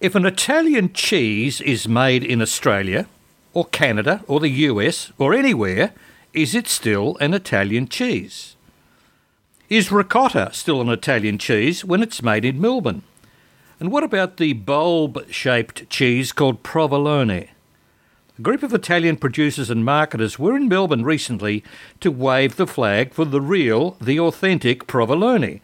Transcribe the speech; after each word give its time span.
If 0.00 0.14
an 0.14 0.26
Italian 0.26 0.92
cheese 0.92 1.60
is 1.60 1.88
made 1.88 2.22
in 2.22 2.40
Australia, 2.40 3.08
or 3.52 3.64
Canada, 3.64 4.22
or 4.28 4.38
the 4.38 4.48
US, 4.70 5.10
or 5.18 5.34
anywhere, 5.34 5.92
is 6.32 6.54
it 6.54 6.68
still 6.68 7.16
an 7.20 7.34
Italian 7.34 7.88
cheese? 7.88 8.54
Is 9.68 9.90
ricotta 9.90 10.50
still 10.52 10.80
an 10.80 10.88
Italian 10.88 11.36
cheese 11.36 11.84
when 11.84 12.00
it's 12.00 12.22
made 12.22 12.44
in 12.44 12.60
Melbourne? 12.60 13.02
And 13.80 13.90
what 13.90 14.04
about 14.04 14.36
the 14.36 14.52
bulb 14.52 15.24
shaped 15.32 15.90
cheese 15.90 16.30
called 16.30 16.62
provolone? 16.62 17.30
A 17.30 17.48
group 18.40 18.62
of 18.62 18.72
Italian 18.72 19.16
producers 19.16 19.68
and 19.68 19.84
marketers 19.84 20.38
were 20.38 20.54
in 20.54 20.68
Melbourne 20.68 21.02
recently 21.02 21.64
to 21.98 22.12
wave 22.12 22.54
the 22.54 22.68
flag 22.68 23.12
for 23.12 23.24
the 23.24 23.40
real, 23.40 23.96
the 24.00 24.20
authentic 24.20 24.86
provolone. 24.86 25.60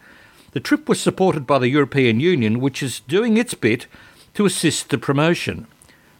The 0.50 0.60
trip 0.60 0.88
was 0.88 1.00
supported 1.00 1.46
by 1.46 1.60
the 1.60 1.68
European 1.68 2.18
Union, 2.18 2.58
which 2.58 2.82
is 2.82 2.98
doing 2.98 3.36
its 3.36 3.54
bit 3.54 3.86
to 4.34 4.44
assist 4.44 4.90
the 4.90 4.98
promotion. 4.98 5.66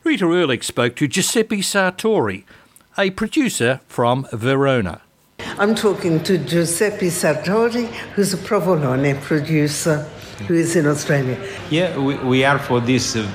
Rita 0.04 0.24
Erlich 0.24 0.64
spoke 0.64 0.96
to 0.96 1.08
Giuseppe 1.08 1.60
Sartori, 1.60 2.44
a 2.96 3.10
producer 3.10 3.80
from 3.86 4.26
Verona. 4.32 5.00
I'm 5.58 5.74
talking 5.74 6.22
to 6.24 6.38
Giuseppe 6.38 7.08
Sartori, 7.08 7.86
who's 8.14 8.32
a 8.32 8.38
provolone 8.38 9.20
producer 9.20 9.98
who 10.46 10.54
is 10.54 10.76
in 10.76 10.86
Australia. 10.86 11.38
Yeah, 11.70 11.98
we, 11.98 12.16
we 12.16 12.44
are 12.44 12.58
for 12.58 12.80
this 12.80 13.16
uh, 13.16 13.26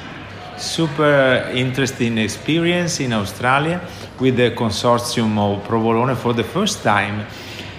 super 0.57 1.49
interesting 1.53 2.17
experience 2.17 2.99
in 2.99 3.13
Australia 3.13 3.81
with 4.19 4.37
the 4.37 4.51
consortium 4.51 5.37
of 5.37 5.63
provolone 5.65 6.15
for 6.15 6.33
the 6.33 6.43
first 6.43 6.83
time. 6.83 7.25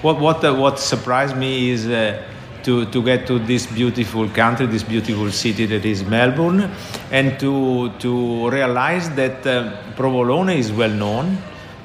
What, 0.03 0.19
what, 0.19 0.45
uh, 0.45 0.55
what 0.55 0.79
surprised 0.79 1.37
me 1.37 1.71
is 1.71 1.87
uh, 1.87 2.23
to, 2.65 2.87
to 2.87 3.03
get 3.03 3.27
to 3.27 3.39
this 3.39 3.67
beautiful 3.67 4.29
country, 4.29 4.67
this 4.67 4.83
beautiful 4.83 5.31
city 5.31 5.67
that 5.67 5.85
is 5.85 6.05
Melbourne, 6.05 6.71
and 7.11 7.39
to, 7.41 7.91
to 7.99 8.51
realize 8.51 9.11
that 9.11 9.47
uh, 9.47 9.77
provolone 9.97 10.51
is 10.51 10.73
well 10.73 10.91
known, 10.91 11.39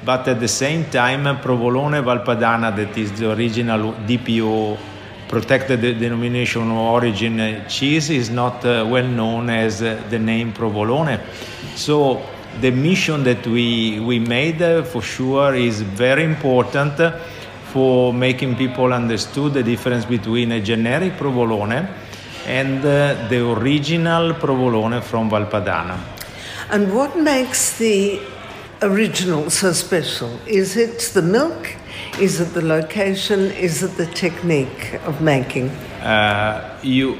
but 0.04 0.28
at 0.28 0.40
the 0.40 0.48
same 0.48 0.84
time, 0.90 1.40
provolone 1.40 1.92
Valpadana, 2.04 2.74
that 2.76 2.96
is 2.96 3.12
the 3.18 3.32
original 3.32 3.92
DPO 3.92 4.78
protected 5.28 5.80
denomination 5.80 6.70
of 6.70 6.76
origin 6.76 7.64
cheese, 7.68 8.10
is 8.10 8.30
not 8.30 8.64
uh, 8.64 8.86
well 8.88 9.06
known 9.06 9.50
as 9.50 9.82
uh, 9.82 10.00
the 10.08 10.18
name 10.18 10.52
provolone. 10.52 11.18
So 11.74 12.24
the 12.60 12.70
mission 12.70 13.24
that 13.24 13.46
we, 13.46 14.00
we 14.00 14.18
made 14.18 14.62
uh, 14.62 14.82
for 14.82 15.02
sure 15.02 15.54
is 15.54 15.82
very 15.82 16.24
important 16.24 16.96
for 17.72 18.12
making 18.12 18.56
people 18.56 18.92
understood 18.92 19.54
the 19.54 19.62
difference 19.62 20.04
between 20.04 20.52
a 20.52 20.60
generic 20.60 21.16
provolone 21.16 21.88
and 22.46 22.78
uh, 22.84 23.28
the 23.28 23.50
original 23.52 24.34
provolone 24.34 25.02
from 25.02 25.30
Valpadana. 25.30 25.98
And 26.70 26.94
what 26.94 27.18
makes 27.18 27.78
the 27.78 28.20
original 28.82 29.50
so 29.50 29.72
special? 29.72 30.30
Is 30.46 30.76
it 30.76 30.98
the 31.14 31.22
milk? 31.22 31.76
Is 32.20 32.40
it 32.40 32.54
the 32.54 32.62
location? 32.62 33.50
Is 33.52 33.82
it 33.82 33.96
the 33.96 34.06
technique 34.06 34.94
of 35.06 35.20
making? 35.20 35.70
Uh, 36.02 36.78
you, 36.82 37.18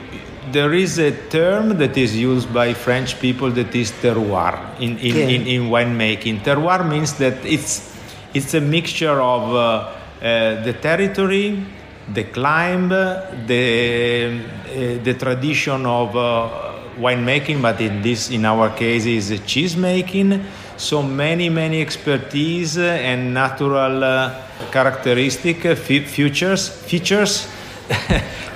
there 0.53 0.73
is 0.73 0.99
a 0.99 1.13
term 1.29 1.79
that 1.79 1.97
is 1.97 2.17
used 2.17 2.53
by 2.53 2.73
French 2.73 3.19
people 3.21 3.51
that 3.51 3.75
is 3.75 3.91
terroir 3.93 4.81
in, 4.81 4.99
in, 4.99 5.17
yeah. 5.17 5.29
in, 5.29 5.47
in 5.47 5.63
winemaking. 5.71 6.41
Terroir 6.41 6.89
means 6.89 7.15
that 7.15 7.45
it's, 7.45 7.95
it's 8.33 8.55
a 8.55 8.61
mixture 8.61 9.21
of 9.21 9.55
uh, 9.55 9.93
uh, 10.21 10.63
the 10.63 10.73
territory, 10.81 11.63
the 12.13 12.25
climb, 12.25 12.89
the, 12.89 14.41
uh, 14.65 15.05
the 15.05 15.15
tradition 15.19 15.85
of 15.87 16.17
uh, 16.17 16.73
winemaking, 16.99 17.61
but 17.61 17.81
in 17.81 18.01
this, 18.03 18.31
in 18.31 18.45
our 18.45 18.71
case, 18.71 19.07
is 19.07 19.41
cheese 19.47 19.77
making. 19.77 20.45
So 20.77 21.03
many, 21.03 21.49
many 21.49 21.81
expertise 21.81 22.79
and 22.79 23.33
natural 23.33 24.31
characteristic 24.71 25.77
features, 25.77 26.69
features 26.69 27.49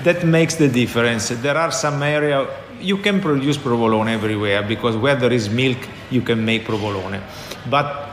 that 0.03 0.25
makes 0.25 0.56
the 0.56 0.69
difference. 0.69 1.28
There 1.28 1.56
are 1.56 1.72
some 1.72 2.03
area 2.03 2.47
you 2.81 2.99
can 2.99 3.20
produce 3.20 3.59
provolone 3.59 4.09
everywhere 4.09 4.62
because 4.62 4.97
where 4.97 5.16
there 5.16 5.32
is 5.32 5.49
milk, 5.49 5.78
you 6.10 6.22
can 6.22 6.44
make 6.44 6.65
provolone. 6.65 7.20
But 7.69 8.09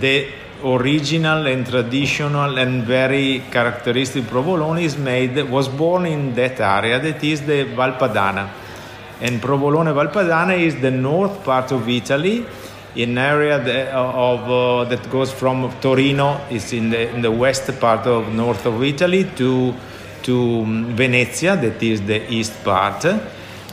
the 0.00 0.28
original 0.74 1.46
and 1.46 1.64
traditional 1.66 2.58
and 2.58 2.82
very 2.84 3.42
characteristic 3.50 4.26
provolone 4.26 4.78
is 4.78 4.96
made 4.96 5.36
was 5.48 5.68
born 5.68 6.06
in 6.06 6.34
that 6.34 6.60
area 6.60 6.98
that 6.98 7.22
is 7.22 7.42
the 7.46 7.64
Valpadana. 7.64 8.50
And 9.20 9.40
provolone 9.40 9.86
Valpadana 9.86 10.58
is 10.58 10.80
the 10.80 10.90
north 10.90 11.44
part 11.44 11.72
of 11.72 11.88
Italy 11.88 12.44
an 12.96 13.18
area 13.18 13.58
that, 13.62 13.94
of 13.94 14.50
uh, 14.50 14.84
that 14.88 15.10
goes 15.10 15.30
from 15.30 15.70
Torino 15.80 16.40
is 16.50 16.72
in 16.72 16.90
the 16.90 17.10
in 17.10 17.20
the 17.20 17.30
west 17.30 17.68
part 17.78 18.06
of 18.06 18.32
north 18.32 18.64
of 18.64 18.82
Italy 18.82 19.24
to 19.36 19.74
to 20.22 20.64
Venezia 20.94 21.56
that 21.56 21.82
is 21.82 22.00
the 22.02 22.32
east 22.32 22.64
part. 22.64 23.02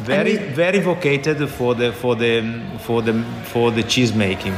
Very 0.02 0.36
very 0.38 0.80
vocated 0.80 1.50
for 1.50 1.74
the 1.74 1.94
for 1.94 2.16
the 2.16 2.62
for 2.80 3.02
the 3.02 3.24
for 3.46 3.72
the 3.72 3.84
cheese 3.84 4.14
making 4.14 4.56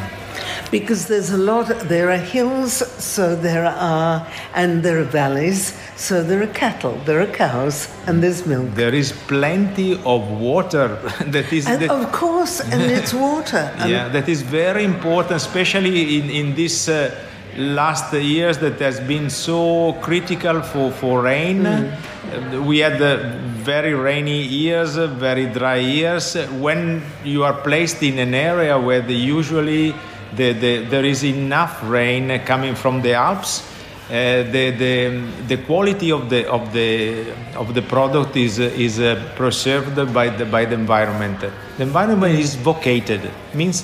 because 0.72 1.08
there's 1.08 1.32
a 1.32 1.38
lot, 1.38 1.68
there 1.88 2.12
are 2.12 2.18
hills, 2.18 2.74
so 3.04 3.36
there 3.36 3.66
are, 3.66 4.28
and 4.54 4.84
there 4.84 5.00
are 5.00 5.04
valleys, 5.04 5.78
so 5.96 6.24
there 6.24 6.42
are 6.44 6.48
cattle, 6.48 6.96
there 7.06 7.22
are 7.22 7.28
cows, 7.28 7.90
and 8.08 8.22
there's 8.22 8.46
milk. 8.46 8.70
There 8.76 8.94
is 8.94 9.12
plenty 9.12 9.94
of 9.94 10.30
water 10.30 10.88
that 11.28 11.52
is. 11.52 11.68
And 11.68 11.90
of 11.90 12.12
course, 12.12 12.62
and 12.62 12.82
it's 12.98 13.14
water. 13.14 13.72
yeah, 13.86 14.10
that 14.10 14.28
is 14.30 14.42
very 14.42 14.84
important, 14.84 15.38
especially 15.38 16.20
in, 16.20 16.30
in 16.30 16.56
this. 16.56 16.90
Uh, 16.90 17.14
last 17.58 18.14
years 18.14 18.58
that 18.58 18.80
has 18.80 19.00
been 19.00 19.30
so 19.30 19.94
critical 20.02 20.62
for, 20.62 20.92
for 20.92 21.22
rain. 21.22 21.64
Mm. 21.64 22.66
We 22.66 22.80
had 22.80 23.02
uh, 23.02 23.38
very 23.64 23.94
rainy 23.94 24.42
years, 24.42 24.96
very 24.96 25.46
dry 25.46 25.78
years. 25.78 26.36
When 26.60 27.02
you 27.24 27.44
are 27.44 27.54
placed 27.54 28.04
in 28.04 28.20
an 28.20 28.34
area 28.34 28.78
where 28.80 29.02
the 29.02 29.14
usually 29.14 29.96
the, 30.34 30.54
the, 30.54 30.86
there 30.86 31.06
is 31.06 31.24
enough 31.24 31.82
rain 31.84 32.40
coming 32.46 32.76
from 32.76 33.02
the 33.02 33.14
Alps. 33.14 33.72
Uh, 34.08 34.44
the, 34.52 34.70
the, 34.70 35.32
the 35.48 35.58
quality 35.66 36.12
of 36.12 36.30
the, 36.30 36.48
of 36.48 36.72
the, 36.72 37.32
of 37.56 37.74
the 37.74 37.82
product 37.82 38.36
is, 38.36 38.60
is 38.60 39.00
uh, 39.00 39.34
preserved 39.36 40.14
by 40.14 40.30
the, 40.30 40.46
by 40.46 40.64
the 40.64 40.76
environment. 40.76 41.40
The 41.40 41.84
environment 41.84 42.38
is 42.38 42.56
vocated, 42.56 43.32
means 43.54 43.82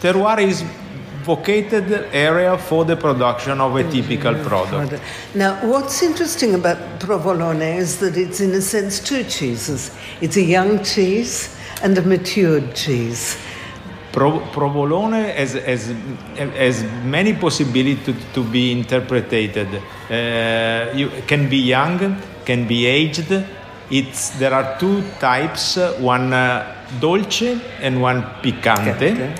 terroir 0.00 0.42
is 0.42 0.62
vocated 1.22 1.90
area 2.12 2.56
for 2.58 2.84
the 2.84 2.96
production 2.96 3.60
of 3.60 3.76
a 3.76 3.90
typical 3.90 4.34
mm-hmm. 4.34 4.48
product. 4.48 5.02
Now, 5.34 5.54
what's 5.66 6.02
interesting 6.02 6.54
about 6.54 7.00
provolone 7.00 7.62
is 7.62 7.98
that 8.00 8.16
it's, 8.16 8.40
in 8.40 8.52
a 8.52 8.60
sense, 8.60 9.00
two 9.00 9.24
cheeses. 9.24 9.96
It's 10.20 10.36
a 10.36 10.42
young 10.42 10.82
cheese 10.82 11.56
and 11.82 11.96
a 11.96 12.02
matured 12.02 12.74
cheese. 12.74 13.38
Pro, 14.12 14.40
provolone 14.52 15.12
has, 15.12 15.52
has, 15.52 15.94
has 16.36 16.82
many 17.04 17.34
possibilities 17.34 18.04
to, 18.06 18.14
to 18.34 18.42
be 18.42 18.72
interpreted. 18.72 19.56
Uh, 20.10 20.90
you 20.94 21.10
can 21.26 21.48
be 21.48 21.58
young, 21.58 22.16
can 22.44 22.66
be 22.66 22.86
aged. 22.86 23.30
It's, 23.90 24.30
there 24.30 24.52
are 24.52 24.78
two 24.78 25.02
types, 25.20 25.76
one 25.98 26.32
uh, 26.32 26.76
dolce 27.00 27.60
and 27.80 28.00
one 28.02 28.22
piccante. 28.42 29.12
Okay. 29.12 29.34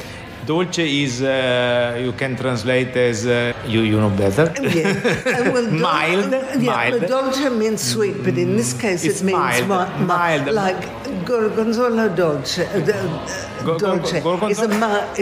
Dolce 0.46 1.02
is 1.02 1.22
uh, 1.22 1.98
you 2.00 2.12
can 2.12 2.34
translate 2.36 2.96
as 2.96 3.26
uh, 3.26 3.52
you 3.66 3.82
you 3.82 4.00
know 4.00 4.10
better. 4.10 4.52
Yeah. 4.60 5.50
Well, 5.52 5.70
mild. 5.88 6.32
Yeah, 6.32 6.64
mild. 6.64 7.06
dolce 7.06 7.50
means 7.50 7.82
sweet, 7.82 8.16
but 8.24 8.36
in 8.38 8.56
this 8.56 8.72
case 8.72 9.04
it's 9.04 9.20
it 9.20 9.26
means 9.26 9.62
mild. 9.68 10.00
Mi- 10.00 10.06
mild. 10.06 10.46
Like 10.52 10.82
gorgonzola 11.24 12.08
dolce. 12.08 12.66
Uh, 12.74 13.76
dolce 13.78 14.22
is 14.48 14.58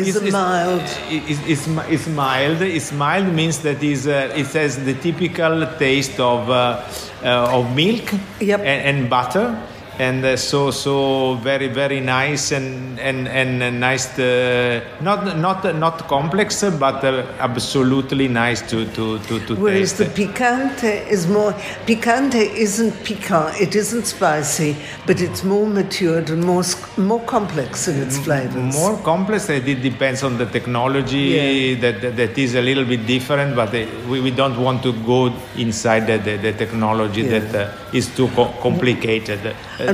is 0.06 0.16
a 0.16 0.30
mild. 0.30 0.82
It's, 1.10 2.06
mild. 2.06 2.62
It's 2.62 2.92
mild 2.92 3.32
means 3.32 3.58
that 3.58 3.82
is 3.82 4.06
uh, 4.06 4.32
it 4.34 4.46
has 4.54 4.84
the 4.84 4.94
typical 4.94 5.66
taste 5.78 6.18
of 6.20 6.48
uh, 6.50 6.82
uh, 7.22 7.56
of 7.56 7.74
milk 7.74 8.12
yep. 8.40 8.60
and, 8.60 8.80
and 8.90 9.10
butter 9.10 9.56
and 9.98 10.24
uh, 10.24 10.36
so 10.36 10.70
so 10.70 11.34
very 11.42 11.66
very 11.66 12.00
nice 12.00 12.52
and 12.52 12.98
and 13.00 13.26
and 13.26 13.80
nice 13.80 14.14
to, 14.14 14.82
not 15.00 15.36
not 15.38 15.76
not 15.76 16.06
complex 16.06 16.62
but 16.78 17.04
uh, 17.04 17.24
absolutely 17.40 18.28
nice 18.28 18.62
to 18.62 18.86
to 18.92 19.18
to, 19.20 19.40
to 19.46 19.56
whereas 19.56 19.92
taste. 19.92 20.14
the 20.14 20.26
piccante 20.26 21.06
is 21.08 21.26
more 21.26 21.52
piccante 21.86 22.36
isn't 22.36 22.92
piquant 23.04 23.60
it 23.60 23.74
isn't 23.74 24.06
spicy 24.06 24.76
but 25.06 25.20
it's 25.20 25.42
more 25.42 25.66
matured 25.66 26.30
and 26.30 26.44
more 26.44 26.62
more 26.96 27.24
complex 27.24 27.88
in 27.88 28.00
its 28.00 28.18
flavors 28.18 28.74
more 28.74 28.96
complex 28.98 29.48
it 29.50 29.82
depends 29.82 30.22
on 30.22 30.38
the 30.38 30.46
technology 30.46 31.18
yeah. 31.18 31.80
that, 31.80 32.00
that, 32.00 32.16
that 32.16 32.38
is 32.38 32.54
a 32.54 32.62
little 32.62 32.84
bit 32.84 33.04
different 33.06 33.56
but 33.56 33.74
uh, 33.74 33.84
we, 34.08 34.20
we 34.20 34.30
don't 34.30 34.60
want 34.60 34.80
to 34.82 34.92
go 35.04 35.32
inside 35.56 36.06
the, 36.06 36.18
the, 36.18 36.36
the 36.36 36.52
technology 36.52 37.22
yeah. 37.22 37.38
that 37.40 37.68
uh, 37.68 37.96
is 37.96 38.14
too 38.14 38.28
co- 38.28 38.52
complicated 38.62 39.40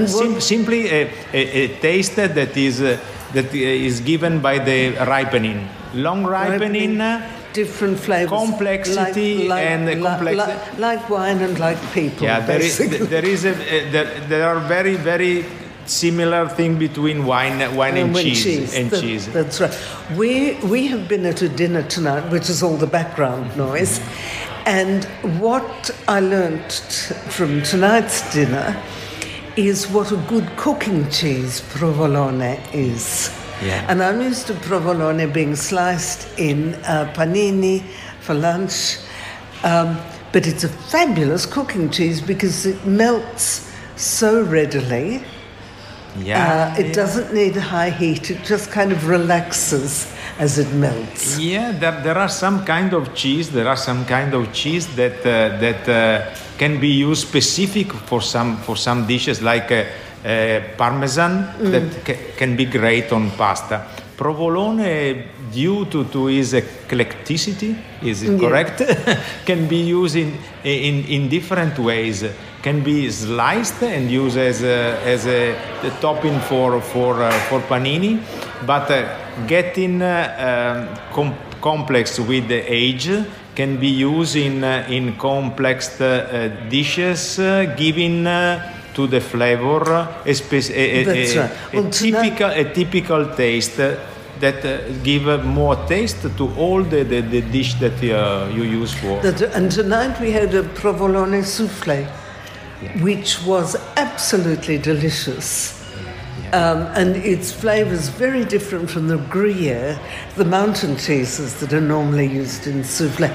uh, 0.03 0.07
sim- 0.07 0.41
simply 0.41 0.89
a, 0.89 1.11
a, 1.33 1.41
a, 1.63 1.69
taste 1.81 2.17
that 2.17 2.57
is 2.57 2.81
uh, 2.81 2.99
that 3.33 3.47
uh, 3.47 3.57
is 3.89 4.01
given 4.01 4.41
by 4.41 4.59
the 4.59 4.91
ripening, 5.07 5.69
long 5.95 6.25
ripening. 6.25 6.99
ripening 6.99 7.01
uh, 7.01 7.31
different 7.53 7.99
flavors, 7.99 8.31
complexity 8.31 9.37
like, 9.37 9.49
like, 9.49 9.65
and 9.65 10.03
like, 10.03 10.19
complexity, 10.19 10.81
like, 10.81 11.09
wine 11.09 11.39
and 11.39 11.59
like 11.59 11.79
people. 11.93 12.25
Yeah, 12.25 12.41
there 12.41 12.61
is, 12.61 12.79
there 13.09 13.25
is 13.25 13.45
a, 13.45 13.53
uh, 13.53 13.91
there, 13.93 14.21
there 14.29 14.49
are 14.49 14.61
very 14.61 14.97
very 14.97 15.45
similar 15.87 16.49
thing 16.49 16.79
between 16.79 17.27
wine, 17.27 17.59
wine 17.77 17.97
and, 17.97 18.11
um, 18.11 18.17
and 18.17 18.25
cheese, 18.25 18.45
cheese, 18.45 18.75
and 18.75 18.91
that, 18.91 19.01
cheese. 19.01 19.33
That's 19.33 19.61
right. 19.61 19.79
We 20.17 20.55
we 20.61 20.87
have 20.89 21.09
been 21.09 21.27
at 21.27 21.43
a 21.43 21.49
dinner 21.49 21.83
tonight, 21.83 22.31
which 22.31 22.49
is 22.51 22.63
all 22.63 22.77
the 22.77 22.87
background 22.87 23.51
mm-hmm. 23.51 23.61
noise, 23.61 24.01
and 24.67 25.05
what 25.41 25.91
I 26.09 26.21
learnt 26.21 26.73
from 27.29 27.63
tonight's 27.63 28.33
dinner 28.33 28.81
is 29.57 29.89
what 29.89 30.11
a 30.13 30.17
good 30.29 30.47
cooking 30.57 31.09
cheese 31.11 31.61
provolone 31.61 32.43
is. 32.73 33.33
Yeah. 33.63 33.87
And 33.89 34.03
I'm 34.03 34.21
used 34.21 34.47
to 34.49 34.55
provolone 34.55 35.33
being 35.33 35.55
sliced 35.55 36.39
in 36.39 36.75
uh, 36.87 37.13
panini 37.15 37.85
for 38.21 38.35
lunch. 38.35 38.99
Um, 39.63 39.99
but 40.33 40.47
it's 40.47 40.65
a 40.65 40.69
fabulous 40.69 41.47
cooking 41.47 41.91
cheese 41.91 42.21
because 42.21 42.67
it 42.67 42.85
melts 42.85 43.73
so 43.97 44.43
readily. 44.43 45.23
Yeah. 46.19 46.75
Uh, 46.77 46.81
it 46.81 46.87
yeah. 46.89 46.93
doesn't 46.93 47.33
need 47.33 47.55
high 47.57 47.91
heat, 47.91 48.31
it 48.31 48.43
just 48.45 48.71
kind 48.71 48.93
of 48.93 49.09
relaxes 49.09 50.13
as 50.39 50.59
it 50.59 50.73
melts. 50.73 51.39
Yeah, 51.39 51.73
there, 51.73 52.01
there 52.03 52.19
are 52.19 52.29
some 52.29 52.65
kind 52.65 52.93
of 52.93 53.15
cheese, 53.15 53.51
there 53.51 53.69
are 53.69 53.77
some 53.77 54.05
kind 54.05 54.35
of 54.35 54.53
cheese 54.53 54.87
that, 54.97 55.21
uh, 55.21 55.59
that 55.59 55.89
uh, 55.89 56.35
can 56.59 56.81
be 56.81 56.89
used 56.89 57.27
specific 57.27 57.93
for 57.93 58.21
some, 58.21 58.57
for 58.59 58.77
some 58.77 59.07
dishes 59.07 59.43
like 59.43 59.71
uh, 59.71 59.85
uh, 60.25 60.61
parmesan 60.77 61.55
mm. 61.59 61.71
that 61.71 62.05
ca- 62.05 62.37
can 62.37 62.57
be 62.57 62.65
great 62.65 63.13
on 63.13 63.31
pasta. 63.33 63.87
Provolone, 64.17 65.25
due 65.53 65.87
to, 65.87 66.05
to 66.05 66.29
its 66.29 66.53
eclecticity, 66.53 67.77
is 68.03 68.23
it 68.23 68.33
yeah. 68.33 68.39
correct? 68.39 68.83
can 69.45 69.67
be 69.67 69.79
used 69.79 70.17
in, 70.17 70.37
in, 70.63 71.05
in 71.07 71.29
different 71.29 71.79
ways. 71.79 72.25
Can 72.63 72.83
be 72.83 73.11
sliced 73.11 73.83
and 73.83 74.11
used 74.11 74.39
as 74.39 74.63
a, 74.63 74.99
as 75.05 75.27
a 75.27 75.57
topping 76.01 76.39
for, 76.41 76.81
for, 76.81 77.23
uh, 77.23 77.31
for 77.49 77.61
panini, 77.61 78.23
but 78.65 78.91
uh, 78.91 79.24
getting 79.47 80.03
uh, 80.03 80.89
um, 80.89 81.13
com- 81.13 81.39
complex 81.61 82.19
with 82.19 82.49
the 82.49 82.61
age 82.73 83.11
can 83.55 83.79
be 83.79 83.89
used 83.89 84.37
in, 84.37 84.65
uh, 84.65 84.87
in 84.89 85.17
complex 85.17 86.01
uh, 86.01 86.51
dishes, 86.69 87.37
giving 87.77 88.25
to 88.25 89.07
the 89.09 89.21
flavor 89.21 89.83
a, 90.25 90.27
a, 90.27 91.05
a, 91.05 91.39
right. 91.39 91.51
well, 91.73 91.91
typical, 91.91 92.51
a 92.51 92.73
typical 92.73 93.35
taste 93.35 93.77
that 94.41 94.65
uh, 94.65 94.93
give 95.03 95.45
more 95.45 95.77
taste 95.87 96.23
to 96.37 96.55
all 96.57 96.83
the, 96.83 97.03
the, 97.03 97.21
the 97.21 97.41
dish 97.41 97.75
that 97.75 98.03
uh, 98.03 98.49
you 98.53 98.63
use 98.63 98.93
for. 98.95 99.21
That, 99.23 99.43
and 99.55 99.71
tonight 99.71 100.21
we 100.21 100.33
had 100.33 100.55
a 100.55 100.63
provolone 100.63 101.43
souffle, 101.45 102.07
yeah. 102.83 103.03
which 103.03 103.43
was 103.45 103.77
absolutely 103.97 104.79
delicious. 104.79 105.84
Um, 106.53 106.83
and 106.95 107.17
its 107.17 107.53
flavour 107.53 107.93
is 107.93 108.09
very 108.09 108.45
different 108.45 108.91
from 108.91 109.09
the 109.09 109.17
Gruyere, 109.17 109.99
the 110.37 110.45
mountain 110.45 110.97
cheeses 110.97 111.59
that 111.61 111.73
are 111.73 111.81
normally 111.81 112.27
used 112.27 112.67
in 112.67 112.85
souffle. 112.85 113.29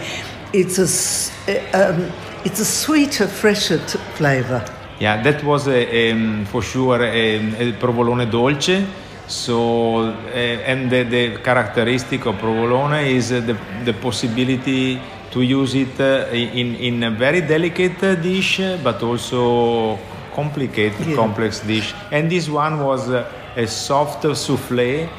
It's 0.54 0.78
a, 0.80 1.60
um, 1.74 2.12
it's 2.46 2.60
a 2.60 2.66
sweeter, 2.66 3.28
fresher 3.28 3.78
t- 3.78 4.00
flavour. 4.16 4.64
Yeah, 5.00 5.22
that 5.22 5.44
was 5.44 5.68
a, 5.68 6.12
um, 6.12 6.46
for 6.46 6.62
sure 6.62 7.02
a, 7.02 7.70
a, 7.70 7.74
provolone 7.74 8.30
dolce. 8.30 8.86
So, 9.28 10.08
uh, 10.08 10.32
and 10.32 10.90
the, 10.90 11.04
the, 11.04 11.38
characteristic 11.38 12.26
of 12.26 12.38
provolone 12.40 13.06
is 13.06 13.30
the, 13.30 13.58
the 13.86 13.94
possibility 13.94 15.00
to 15.32 15.42
use 15.42 15.76
it 15.76 16.00
uh, 16.00 16.28
in, 16.32 16.76
in 16.76 17.04
a 17.04 17.12
very 17.12 17.42
delicate 17.42 18.00
dish, 18.22 18.60
but 18.84 19.04
also 19.04 20.00
complicated, 20.39 21.07
yeah. 21.07 21.15
complex 21.15 21.51
dish. 21.71 21.94
And 22.12 22.31
this 22.31 22.47
one 22.50 22.75
was 22.89 23.09
a 23.09 23.65
soft 23.68 24.21
souffle 24.44 25.09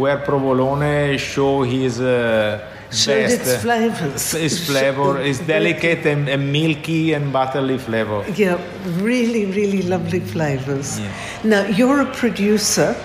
where 0.00 0.18
provolone 0.18 1.18
show 1.18 1.62
his 1.62 2.00
uh, 2.00 2.66
so 2.90 3.14
best. 3.14 3.40
its 3.40 3.62
flavors. 3.62 4.34
Its 4.34 4.66
flavor 4.66 5.20
is 5.20 5.38
delicate 5.40 6.06
and, 6.06 6.28
and, 6.28 6.52
milky 6.52 7.12
and 7.12 7.32
buttery 7.32 7.78
flavor. 7.78 8.24
Yeah, 8.36 8.58
really, 8.98 9.46
really 9.46 9.82
lovely 9.82 10.20
flavors. 10.20 10.98
Yeah. 10.98 11.12
Now, 11.44 11.62
you're 11.66 12.00
a 12.00 12.12
producer. 12.12 12.96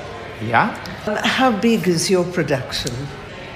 Yeah. 0.41 0.75
How 1.39 1.51
big 1.51 1.87
is 1.87 2.09
your 2.09 2.25
production? 2.25 2.93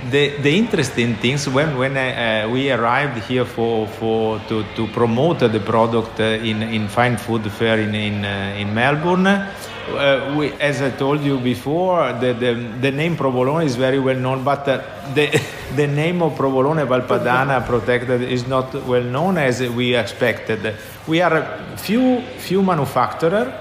The, 0.10 0.38
the 0.38 0.58
interesting 0.58 1.16
things 1.16 1.50
when 1.50 1.78
when 1.78 1.98
uh, 1.98 2.48
we 2.50 2.72
arrived 2.72 3.22
here 3.26 3.44
for, 3.44 3.86
for 3.86 4.40
to, 4.48 4.64
to 4.76 4.88
promote 4.88 5.40
the 5.40 5.60
product 5.60 6.22
uh, 6.22 6.24
in 6.24 6.64
in 6.64 6.88
Fine 6.88 7.18
Food 7.18 7.52
Fair 7.52 7.80
in 7.80 7.94
in, 7.94 8.24
uh, 8.24 8.56
in 8.58 8.74
Melbourne, 8.74 9.28
uh, 9.28 10.36
we, 10.38 10.52
as 10.54 10.82
I 10.82 10.92
told 10.92 11.22
you 11.22 11.40
before, 11.40 12.14
the, 12.14 12.34
the, 12.34 12.54
the, 12.80 12.92
name 12.92 13.16
Provolone 13.16 13.64
is 13.64 13.76
very 13.76 14.00
well 14.00 14.16
known, 14.16 14.44
but 14.44 14.68
uh, 14.68 14.82
the, 15.14 15.42
the 15.76 15.88
name 15.88 16.22
of 16.22 16.36
Provolone 16.36 16.88
Valpadana 16.88 17.66
Protected 17.68 18.22
is 18.22 18.48
not 18.48 18.74
well 18.86 19.04
known 19.04 19.38
as 19.38 19.62
we 19.62 19.96
expected. 19.96 20.76
We 21.08 21.22
are 21.22 21.38
a 21.38 21.78
few, 21.78 22.22
few 22.22 22.62
manufacturers, 22.62 23.54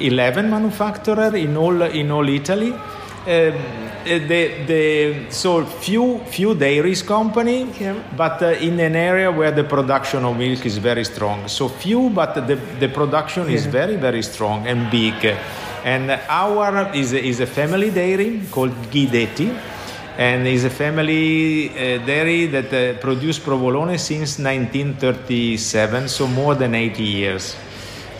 11 0.00 0.50
manufacturers 0.50 1.34
in 1.34 1.56
all, 1.56 1.82
in 1.82 2.10
all 2.10 2.28
Italy. 2.28 2.74
Um, 3.26 3.54
the, 4.04 4.64
the, 4.66 5.30
so 5.30 5.64
few 5.64 6.18
few 6.26 6.54
dairies 6.54 7.02
company, 7.02 7.66
yeah. 7.80 7.94
but 8.14 8.42
uh, 8.42 8.48
in 8.48 8.78
an 8.78 8.94
area 8.94 9.32
where 9.32 9.50
the 9.50 9.64
production 9.64 10.26
of 10.26 10.36
milk 10.36 10.66
is 10.66 10.76
very 10.76 11.04
strong. 11.04 11.48
So 11.48 11.68
few, 11.68 12.10
but 12.10 12.34
the, 12.46 12.56
the 12.80 12.88
production 12.88 13.48
yeah. 13.48 13.54
is 13.54 13.64
very 13.64 13.96
very 13.96 14.22
strong 14.22 14.66
and 14.66 14.90
big. 14.90 15.24
And 15.84 16.10
our 16.28 16.94
is 16.94 17.14
a, 17.14 17.24
is 17.24 17.40
a 17.40 17.46
family 17.46 17.90
dairy 17.90 18.42
called 18.50 18.74
Guidetti, 18.90 19.58
and 20.18 20.46
is 20.46 20.64
a 20.64 20.70
family 20.70 21.70
uh, 21.70 22.04
dairy 22.04 22.44
that 22.46 22.72
uh, 22.74 23.00
produced 23.00 23.42
provolone 23.42 23.96
since 23.96 24.38
1937, 24.38 26.08
so 26.08 26.26
more 26.26 26.54
than 26.54 26.74
80 26.74 27.02
years 27.02 27.56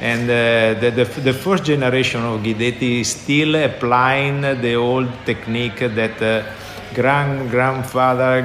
and 0.04 0.24
uh, 0.24 0.78
the, 0.80 0.90
the, 0.90 1.20
the, 1.20 1.32
first 1.32 1.64
generation 1.64 2.20
of 2.20 2.42
Guidetti 2.42 3.00
is 3.00 3.08
still 3.08 3.54
applying 3.54 4.42
the 4.42 4.74
old 4.74 5.08
technique 5.24 5.78
that 5.78 6.20
uh, 6.20 6.44
grand 6.93 7.50
grandfather. 7.50 8.36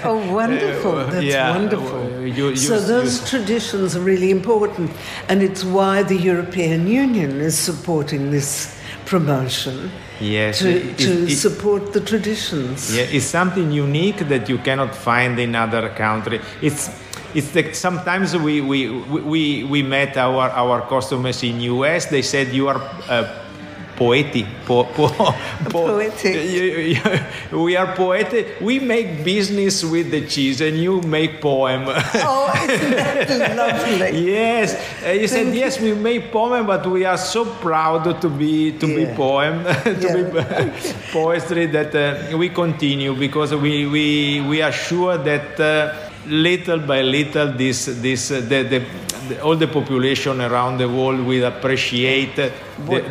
oh, 0.04 0.32
wonderful! 0.32 0.96
That's 1.06 1.24
yeah, 1.24 1.56
wonderful. 1.56 2.02
You, 2.22 2.48
you, 2.48 2.56
so 2.56 2.80
those 2.80 3.20
you, 3.20 3.26
traditions 3.28 3.94
are 3.94 4.00
really 4.00 4.32
important, 4.32 4.90
and 5.28 5.42
it's 5.42 5.62
why 5.62 6.02
the 6.02 6.16
European 6.16 6.88
Union 6.88 7.40
is 7.40 7.56
supporting 7.56 8.32
this 8.32 8.76
promotion. 9.04 9.92
Yes, 10.18 10.58
to, 10.58 10.70
it, 10.70 10.98
to 10.98 11.26
it, 11.26 11.36
support 11.36 11.92
the 11.92 12.00
traditions. 12.00 12.92
Yeah, 12.92 13.02
it's 13.02 13.26
something 13.26 13.70
unique 13.70 14.26
that 14.28 14.48
you 14.48 14.58
cannot 14.58 14.92
find 14.92 15.38
in 15.38 15.54
other 15.54 15.88
countries. 15.90 16.40
It's 16.60 16.90
it's 17.36 17.50
the, 17.50 17.74
sometimes 17.74 18.34
we, 18.34 18.62
we, 18.62 18.88
we, 18.88 19.64
we 19.64 19.82
met 19.82 20.16
our, 20.16 20.48
our 20.48 20.80
customers 20.88 21.42
in 21.42 21.60
US. 21.60 22.06
They 22.06 22.22
said 22.22 22.48
you 22.48 22.68
are 22.68 22.80
uh, 23.08 23.46
poetic. 23.94 24.46
Po, 24.64 24.84
po, 24.84 25.08
po, 25.68 25.96
poetic. 26.00 26.32
we 27.52 27.76
are 27.76 27.94
poetic. 27.94 28.56
We 28.60 28.78
make 28.80 29.22
business 29.22 29.84
with 29.84 30.10
the 30.10 30.26
cheese, 30.26 30.62
and 30.62 30.78
you 30.78 31.02
make 31.02 31.42
poem. 31.42 31.84
oh, 31.88 32.66
isn't 32.68 32.90
that 32.92 33.56
lovely? 33.56 34.32
yes, 34.32 34.76
uh, 35.04 35.10
you 35.10 35.28
said 35.28 35.54
yes. 35.54 35.78
We 35.78 35.92
make 35.92 36.32
poem, 36.32 36.66
but 36.66 36.86
we 36.86 37.04
are 37.04 37.18
so 37.18 37.44
proud 37.44 38.20
to 38.20 38.28
be 38.30 38.72
to 38.78 38.86
yeah. 38.86 38.96
be 38.96 39.04
poem, 39.14 39.64
to 39.84 39.92
yeah. 40.00 40.64
be 40.64 40.92
poetry 41.12 41.66
that 41.66 41.92
uh, 41.92 42.36
we 42.38 42.48
continue 42.48 43.14
because 43.14 43.54
we 43.54 43.84
we 43.86 44.40
we 44.40 44.62
are 44.62 44.72
sure 44.72 45.18
that. 45.18 45.60
Uh, 45.60 46.12
little 46.26 46.78
by 46.78 47.02
little, 47.02 47.52
this, 47.52 47.86
this, 47.86 48.30
uh, 48.30 48.40
the, 48.40 48.62
the, 48.62 48.84
the, 49.28 49.40
all 49.42 49.56
the 49.56 49.68
population 49.68 50.40
around 50.40 50.78
the 50.78 50.88
world 50.88 51.20
will 51.20 51.44
appreciate 51.44 52.36
the, 52.36 52.52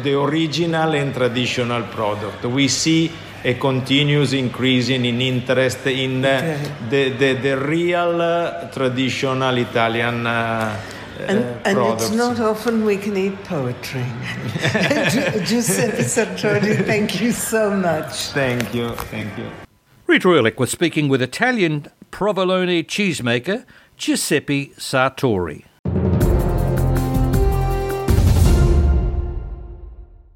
the 0.04 0.20
original 0.20 0.94
and 0.94 1.14
traditional 1.14 1.84
product. 1.84 2.44
We 2.46 2.68
see 2.68 3.12
a 3.44 3.54
continuous 3.56 4.34
increasing 4.34 5.06
in 5.06 5.22
interest 5.22 5.86
in 5.88 6.26
uh, 6.26 6.58
the, 6.90 7.10
the, 7.10 7.34
the 7.34 7.58
real 7.58 8.22
uh, 8.22 8.70
traditional 8.72 9.56
Italian 9.58 10.26
uh, 10.26 10.82
and, 11.20 11.46
and 11.66 11.78
it's 11.94 12.12
not 12.12 12.40
often 12.40 12.84
we 12.84 12.98
can 12.98 13.16
eat 13.16 13.42
poetry. 13.46 14.04
Giuseppe 15.46 16.04
Sartori, 16.04 16.86
thank 16.86 17.22
you 17.22 17.32
so 17.32 17.72
much. 17.72 18.32
Thank 18.34 18.74
you, 18.74 18.90
thank 18.90 19.38
you. 19.38 19.50
Rita 20.08 20.28
Erlich 20.28 20.60
was 20.60 20.70
speaking 20.70 21.08
with 21.08 21.22
Italian 21.22 21.88
provolone 22.12 22.84
cheesemaker 22.84 23.66
Giuseppe 23.98 24.72
Sartori. 24.78 25.64